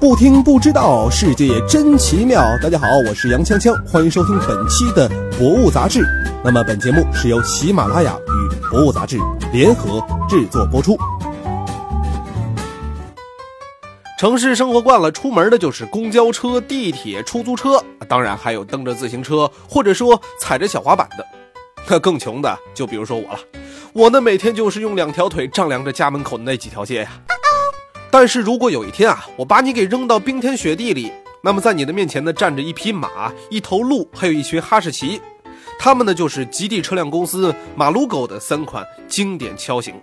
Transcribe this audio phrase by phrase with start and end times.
[0.00, 2.40] 不听不知道，世界真奇妙。
[2.62, 5.08] 大家好，我是杨锵锵，欢迎收听本期的
[5.38, 6.02] 《博物杂志》。
[6.44, 9.18] 那么本节目是由喜马拉雅与《博物杂志》
[9.52, 10.96] 联合制作播出。
[14.20, 21.26] 城市生活惯了，出门的就是公交车、地铁、出租车，当然还有蹬着自行车或者说踩着小滑板的。
[21.88, 23.40] 那 更穷的，就比如说我了，
[23.92, 27.10] 我呢每天就是用两条腿丈量着家门口的那几条街呀。
[28.10, 35.20] 但是如果有一天啊，我把你给扔到冰天雪地里，那么在你的面前呢站着一匹马、一头鹿，还有一群哈士奇，
[35.78, 39.94] 他们呢就是极地车辆公司马路狗的三款经典锹型。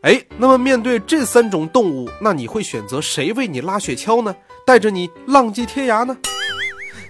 [0.00, 4.34] 哎，那么面对这三种动物，那你会选择谁为你拉雪橇呢？
[4.66, 6.16] 带着你浪迹天涯呢？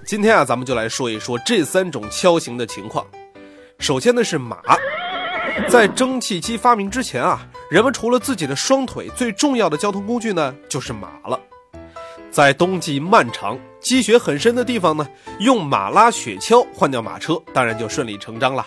[0.05, 3.07] 今天啊，咱们就来说一说这三种锹型的情况。
[3.79, 4.59] 首先呢是马，
[5.69, 7.47] 在蒸汽机发明之前啊。
[7.71, 11.39] 人们除了自己的双腿，最重要的交通工具呢，就是马了。
[12.29, 15.07] 在冬季漫长、积雪很深的地方呢，
[15.39, 18.67] 用马拉雪橇换掉马车，当然就顺理成章了。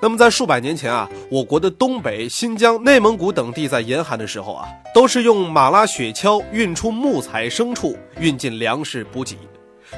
[0.00, 9.36] 那么在数百年前啊，我国的东北、新疆、内蒙古等地在严寒的时候啊，都是用马拉雪橇运出木材、牲畜，运进粮食补给，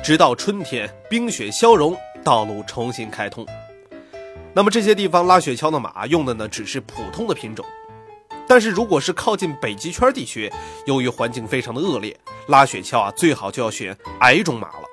[0.03, 3.47] 直到春天冰雪消融，道路重新开通。
[4.57, 7.63] 那么这些地方拉雪橇的马用的呢，只是普通的品种。
[8.49, 10.51] 但是，如果是靠近北极圈地区，
[10.87, 14.85] 由于环境非常的恶劣，拉雪橇啊，最好就要选矮种马了。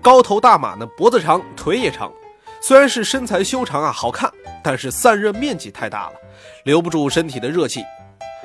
[0.00, 2.12] 高头大马呢，脖子长，腿也长，
[2.60, 6.12] 虽然是身材修长啊，好看，但是散热面积太大了，
[6.62, 7.82] 留不住身体的热气。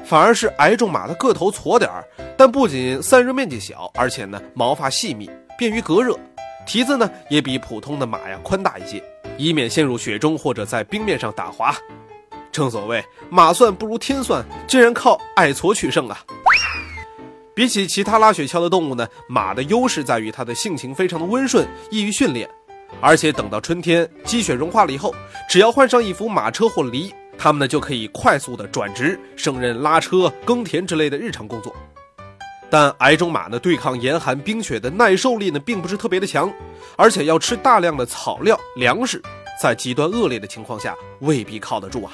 [0.03, 2.03] 反而是矮种马的个头矬点儿，
[2.35, 6.17] 但不仅散热面积小，而且呢，毛发细密，便于隔热，
[6.65, 9.03] 蹄子呢也比普通的马呀宽大一些，
[9.37, 11.75] 以免陷入雪中或者在冰面上打滑。
[12.51, 16.19] 正所谓马算不如天算，竟然靠矮矬取胜啊！
[17.55, 22.49] 比起其他拉雪橇的动物呢，马的优势在于它的性情非常的温顺，易于训练，
[23.01, 25.13] 而且等到春天积雪融化了以后，
[25.49, 31.75] 只要换上一副马车或犁，它们呢就可以快速的转职，胜任拉车、耕田之类的日常工作。
[32.73, 36.51] 但矮种马呢，对抗严寒冰雪的耐受力呢，并不是特别的强，
[36.95, 39.21] 而且要吃大量的草料、粮食。
[39.61, 42.11] 在极端恶劣的情况下，未必靠得住啊。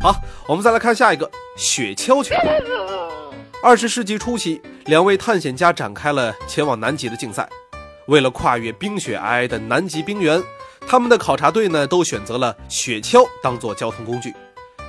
[0.00, 0.16] 好，
[0.48, 2.34] 我们再来看下一个雪橇犬。
[3.62, 7.46] 二十世纪初期，两位探险家展开了前往南极的竞赛。
[8.06, 10.42] 为了跨越冰雪皑皑的南极冰原，
[10.88, 14.34] 他们的考察队呢都选择了雪橇当做交通工具。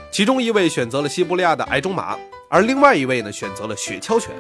[0.10, 2.18] 其中一位选择了西伯利亚的矮种马，
[2.50, 4.32] 而另外一位呢选择了雪橇犬。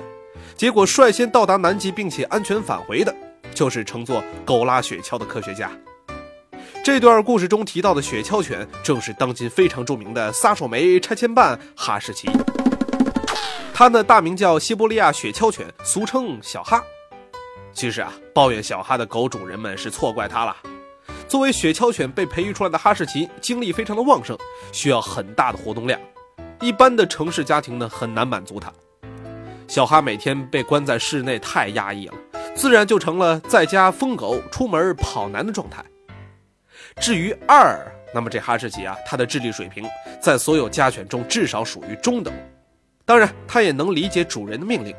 [0.55, 3.15] 结果率先到达南极并且安全返回的，
[3.53, 5.71] 就是乘坐狗拉雪橇的科学家。
[6.83, 12.29] 这段故事中提到的雪橇犬，正是当今非常著名的撒手梅拆迁办哈士奇。
[13.73, 16.83] 它呢大名叫西伯利亚雪橇犬，俗称小哈。
[17.71, 20.55] 其实啊，抱怨小哈的狗主人们是错怪它了。
[21.27, 24.37] 作为雪橇犬被培育出来的哈士奇，精力非常的旺盛，
[24.71, 25.99] 需要很大的活动量，
[26.61, 28.71] 一般的城市家庭呢很难满足它。
[29.67, 32.13] 小哈每天被关在室内太压抑了，
[32.55, 35.83] 自然就成了在家疯狗、出门跑男的状态。
[36.99, 37.79] 至于二，
[38.13, 39.85] 那么这哈士奇啊，它的智力水平
[40.19, 42.33] 在所有家犬中至少属于中等，
[43.05, 44.93] 当然它也能理解主人的命令。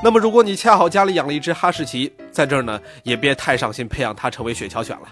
[0.00, 5.08] 那么如果你恰好家里养了一只哈士奇，在这儿呢，也别太上心培养它成为雪橇犬了，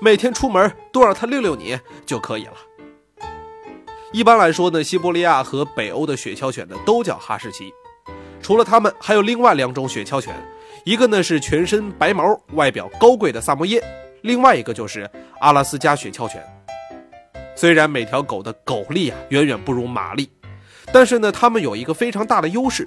[0.00, 2.54] 每天出门多让它遛遛你就可以了。
[4.12, 7.72] 一般来说呢，西伯利亚和北欧的雪橇犬呢都叫哈士奇，
[8.42, 10.34] 除了它们，还有另外两种雪橇犬，
[10.84, 13.80] 一个呢是全身白毛、外表高贵的萨摩耶。
[14.22, 16.42] 另外一个就是阿拉斯加雪橇犬，
[17.54, 20.28] 虽然每条狗的狗力啊远远不如马力，
[20.92, 22.84] 但是呢，它们有一个非常大的优势：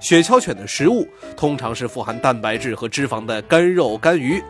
[0.00, 4.42] 雪橇犬的食物通常是富含蛋白质和脂肪的干肉、干鱼，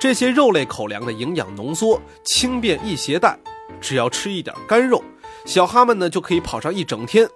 [0.00, 3.38] 这些肉类口粮的营养浓缩、轻便易携带，
[3.78, 5.04] 只要吃一点干肉，
[5.44, 7.28] 小哈们呢就可以跑上一整天，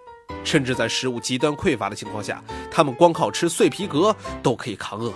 [0.43, 5.13] 甚至在食物极端匮乏的情况下，它们光靠吃碎皮革都可以抗饿。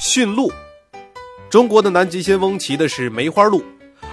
[0.00, 0.52] 驯鹿。
[1.50, 3.62] 中国的南极先锋骑的是梅花鹿，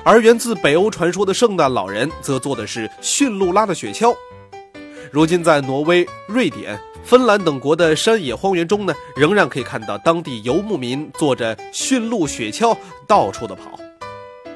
[0.04, 4.16] 而源自北欧传说的圣诞老人则坐的是驯鹿拉的雪橇。
[5.12, 13.81] 如今，在挪威、瑞典、芬兰等国的山野荒原中呢，仍然可以看到当地游牧民坐着驯鹿雪橇到处的跑。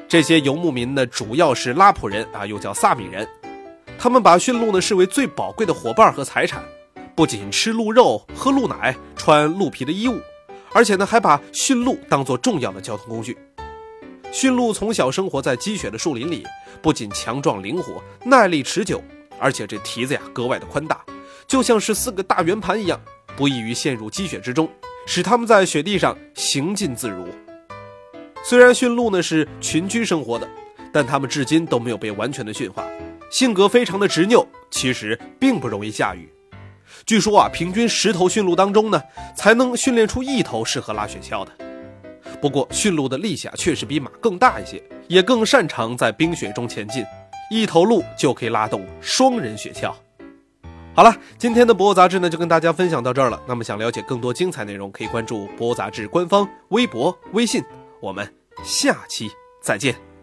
[0.08, 3.26] 这些游牧民呢，主要是拉普人啊，又叫萨米人。
[3.98, 6.62] 他们把驯鹿呢视为最宝贵的伙伴和财产，
[7.16, 10.20] 不仅吃鹿肉、喝鹿奶、穿鹿皮的衣物。
[10.72, 13.36] 而且呢，还把驯鹿当作重要的交通工具。
[14.30, 16.44] 驯鹿从小生活在积雪的树林里，
[16.80, 19.02] 不仅强壮灵活、耐力持久，
[19.40, 21.02] 而且这蹄子呀格外的宽大，
[21.48, 23.00] 就像是四个大圆盘一样，
[23.36, 24.70] 不易于陷入积雪之中，
[25.06, 27.26] 使它们在雪地上行进自如。
[28.48, 30.48] 虽然驯鹿呢是群居生活的，
[30.92, 32.86] 但它们至今都没有被完全的驯化，
[33.28, 36.32] 性格非常的执拗，其实并不容易驾驭。
[37.04, 39.02] 据说啊，平均十头驯鹿当中呢，
[39.34, 41.50] 才能训练出一头适合拉雪橇的。
[42.40, 47.04] 不过，驯鹿的力气啊，确实比马更大一些，也更擅长在冰雪中前进。
[47.50, 49.92] 一头鹿就可以拉动双人雪橇。
[50.94, 53.42] 好了，今天的博物杂志呢，就跟大家分享到这儿了。
[53.44, 57.60] 那么，想了解更多精彩内容，可以关注博物杂志官方微博、微信。
[58.06, 58.32] 我们
[58.62, 59.28] 下期
[59.60, 60.15] 再见。